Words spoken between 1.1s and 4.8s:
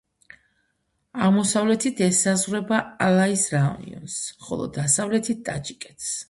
აღმოსავლეთით ესაზღვრება ალაის რაიონს, ხოლო